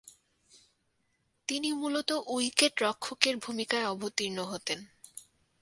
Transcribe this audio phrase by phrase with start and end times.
[1.47, 4.79] তিনি মূলতঃ উইকেট-রক্ষকের ভূমিকায় অবতীর্ণ হতেন।